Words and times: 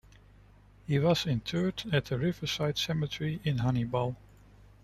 He 0.87 0.97
was 0.97 1.27
interred 1.27 1.83
at 1.93 2.05
the 2.05 2.17
Riverside 2.17 2.79
Cemetery 2.79 3.39
in 3.43 3.59
Hannibal. 3.59 4.15